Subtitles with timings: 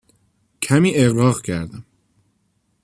[0.61, 1.85] کمی اغراق کردم.